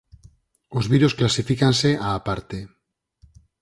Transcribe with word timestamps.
Os 0.77 0.85
virus 0.93 1.13
clasifícanse 1.19 1.89
á 2.05 2.07
parte. 2.27 2.57